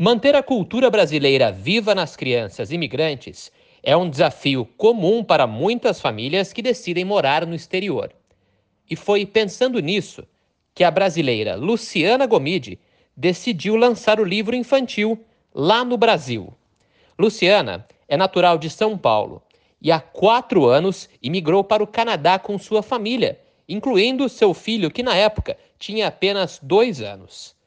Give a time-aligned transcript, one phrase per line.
[0.00, 3.50] Manter a cultura brasileira viva nas crianças imigrantes
[3.82, 8.12] é um desafio comum para muitas famílias que decidem morar no exterior.
[8.88, 10.22] E foi pensando nisso
[10.72, 12.78] que a brasileira Luciana Gomide
[13.16, 15.18] decidiu lançar o livro infantil
[15.52, 16.54] Lá no Brasil.
[17.18, 19.42] Luciana é natural de São Paulo
[19.82, 25.02] e há quatro anos imigrou para o Canadá com sua família, incluindo seu filho, que
[25.02, 27.58] na época tinha apenas dois anos.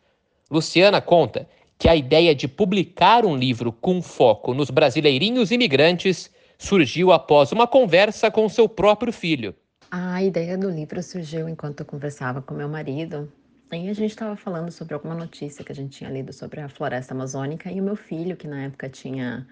[0.49, 1.45] Luciana conta
[1.81, 7.65] que a ideia de publicar um livro com foco nos brasileirinhos imigrantes surgiu após uma
[7.65, 9.55] conversa com seu próprio filho.
[9.89, 13.33] A ideia do livro surgiu enquanto eu conversava com meu marido
[13.71, 16.69] e a gente estava falando sobre alguma notícia que a gente tinha lido sobre a
[16.69, 19.47] floresta amazônica e o meu filho, que na época tinha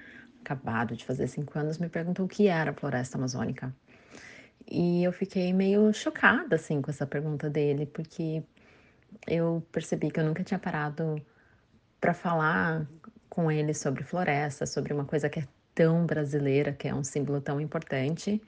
[0.45, 3.75] acabado de fazer cinco anos, me perguntou o que era a floresta amazônica.
[4.69, 8.43] E eu fiquei meio chocada, assim, com essa pergunta dele, porque
[9.25, 11.19] eu percebi que eu nunca tinha parado
[11.99, 12.87] para falar
[13.29, 17.41] com ele sobre floresta, sobre uma coisa que é tão brasileira, que é um símbolo
[17.41, 18.41] tão importante.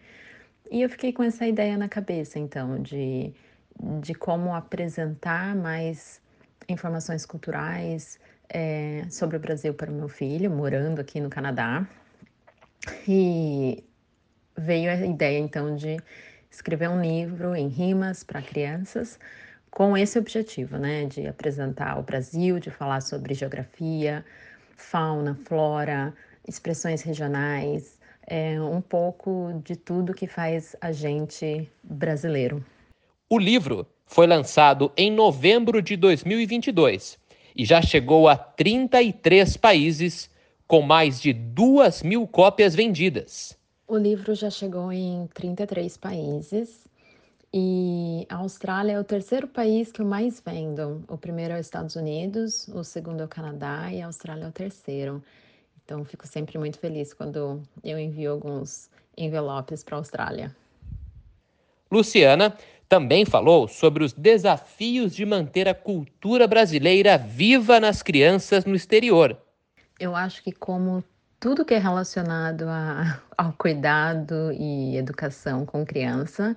[0.69, 3.33] E eu fiquei com essa ideia na cabeça, então, de
[4.01, 6.21] de como apresentar mais
[6.67, 11.87] informações culturais é, sobre o Brasil para o meu filho, morando aqui no Canadá.
[13.07, 13.83] E
[14.57, 15.97] veio a ideia então de
[16.49, 19.19] escrever um livro em rimas para crianças
[19.71, 24.23] com esse objetivo, né, de apresentar o Brasil, de falar sobre geografia,
[24.75, 26.13] fauna, flora,
[26.45, 27.97] expressões regionais,
[28.27, 32.63] é, um pouco de tudo que faz a gente brasileiro.
[33.29, 37.17] O livro foi lançado em novembro de 2022
[37.55, 40.29] e já chegou a 33 países,
[40.67, 43.57] com mais de 2 mil cópias vendidas.
[43.87, 46.90] O livro já chegou em 33 países
[47.53, 51.03] e a Austrália é o terceiro país que eu mais vendo.
[51.07, 54.47] O primeiro é os Estados Unidos, o segundo é o Canadá e a Austrália é
[54.47, 55.21] o terceiro.
[55.83, 60.55] Então, fico sempre muito feliz quando eu envio alguns envelopes para a Austrália.
[61.91, 62.55] Luciana
[62.87, 69.37] também falou sobre os desafios de manter a cultura brasileira viva nas crianças no exterior.
[69.99, 71.03] Eu acho que, como
[71.39, 76.55] tudo que é relacionado a, ao cuidado e educação com criança,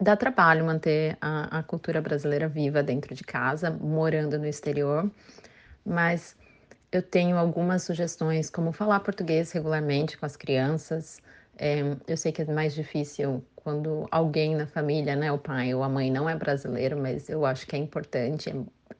[0.00, 5.10] dá trabalho manter a, a cultura brasileira viva dentro de casa, morando no exterior,
[5.84, 6.36] mas
[6.90, 11.20] eu tenho algumas sugestões, como falar português regularmente com as crianças.
[11.58, 15.82] É, eu sei que é mais difícil quando alguém na família, né, o pai ou
[15.82, 18.50] a mãe não é brasileiro, mas eu acho que é importante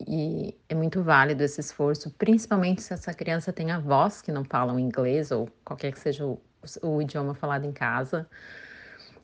[0.07, 4.79] e é muito válido esse esforço, principalmente se essa criança tem avós que não falam
[4.79, 6.41] inglês ou qualquer que seja o,
[6.83, 8.29] o idioma falado em casa.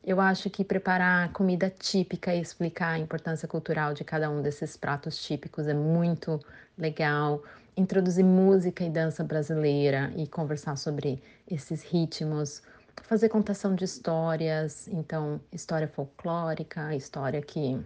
[0.05, 4.77] Eu acho que preparar comida típica e explicar a importância cultural de cada um desses
[4.77, 6.39] pratos típicos é muito
[6.77, 7.43] legal.
[7.75, 12.61] Introduzir música e dança brasileira e conversar sobre esses ritmos
[13.03, 17.79] fazer contação de histórias, então história folclórica, história que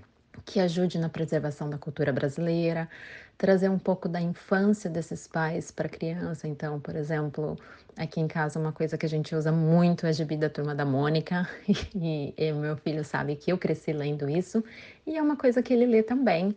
[0.45, 2.89] que ajude na preservação da cultura brasileira,
[3.37, 6.47] trazer um pouco da infância desses pais para a criança.
[6.47, 7.57] Então, por exemplo,
[7.97, 10.75] aqui em casa uma coisa que a gente usa muito é a gibi da Turma
[10.75, 11.47] da Mônica,
[11.95, 14.63] e, e meu filho sabe que eu cresci lendo isso,
[15.05, 16.55] e é uma coisa que ele lê também.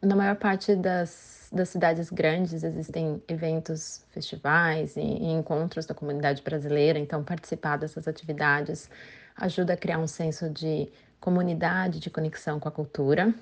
[0.00, 6.42] Na maior parte das das cidades grandes existem eventos, festivais e, e encontros da comunidade
[6.42, 8.88] brasileira, então participar dessas atividades
[9.36, 10.90] ajuda a criar um senso de
[11.22, 13.32] comunidade, de conexão com a cultura.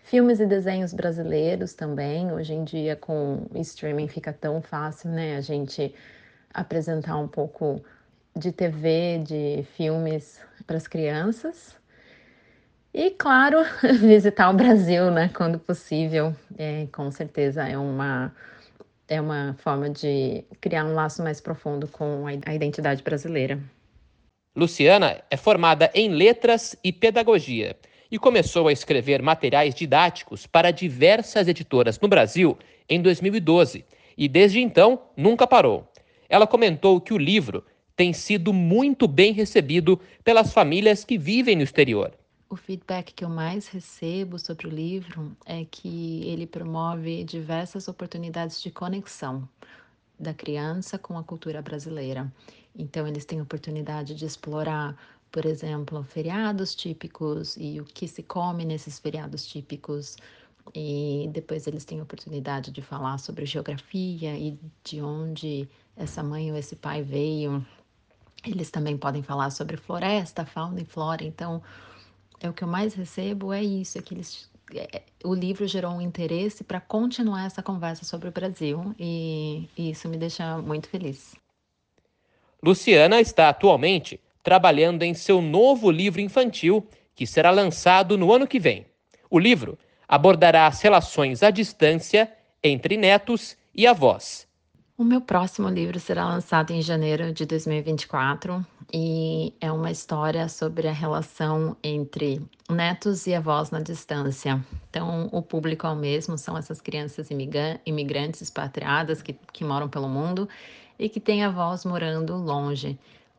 [0.00, 5.36] Filmes e desenhos brasileiros também, hoje em dia com streaming fica tão fácil, né?
[5.36, 5.94] A gente
[6.52, 7.80] apresentar um pouco
[8.36, 11.76] de TV, de filmes para as crianças.
[12.92, 13.58] E, claro,
[14.00, 18.34] visitar o Brasil, né, quando possível, é, com certeza é uma,
[19.06, 23.60] é uma forma de criar um laço mais profundo com a identidade brasileira.
[24.54, 27.76] Luciana é formada em letras e pedagogia
[28.10, 32.58] e começou a escrever materiais didáticos para diversas editoras no Brasil
[32.88, 33.84] em 2012
[34.18, 35.86] e desde então nunca parou.
[36.28, 37.64] Ela comentou que o livro
[37.94, 42.12] tem sido muito bem recebido pelas famílias que vivem no exterior
[42.50, 48.60] o feedback que eu mais recebo sobre o livro é que ele promove diversas oportunidades
[48.60, 49.48] de conexão
[50.18, 52.30] da criança com a cultura brasileira.
[52.74, 54.96] Então, eles têm oportunidade de explorar,
[55.30, 60.16] por exemplo, feriados típicos e o que se come nesses feriados típicos.
[60.74, 66.56] E depois eles têm oportunidade de falar sobre geografia e de onde essa mãe ou
[66.56, 67.64] esse pai veio.
[68.46, 71.24] Eles também podem falar sobre floresta, fauna e flora.
[71.24, 71.62] Então,
[72.40, 75.92] é o que eu mais recebo é isso, é que eles é, o livro gerou
[75.92, 80.88] um interesse para continuar essa conversa sobre o Brasil e, e isso me deixa muito
[80.88, 81.34] feliz.
[82.62, 88.58] Luciana está atualmente trabalhando em seu novo livro infantil, que será lançado no ano que
[88.58, 88.86] vem.
[89.30, 89.78] O livro
[90.08, 92.30] abordará as relações à distância
[92.62, 94.48] entre netos e avós.
[94.98, 100.88] O meu próximo livro será lançado em janeiro de 2024 e é uma história sobre
[100.88, 104.62] a relação entre netos e avós na distância.
[104.90, 107.28] Então, o público é o mesmo, são essas crianças
[107.86, 110.46] imigrantes expatriadas que, que moram pelo mundo
[111.00, 112.98] e que têm avós morando longe.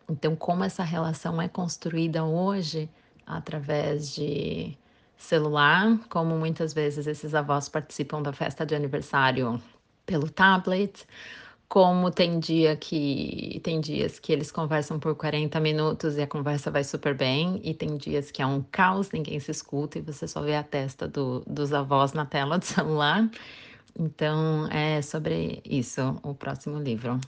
[0.09, 2.89] Então, como essa relação é construída hoje
[3.25, 4.75] através de
[5.15, 9.61] celular, como muitas vezes esses avós participam da festa de aniversário
[10.07, 11.05] pelo tablet,
[11.69, 16.71] como tem dia que tem dias que eles conversam por 40 minutos e a conversa
[16.71, 20.27] vai super bem, e tem dias que é um caos, ninguém se escuta e você
[20.27, 23.29] só vê a testa do, dos avós na tela do celular.
[23.97, 27.19] Então, é sobre isso o próximo livro.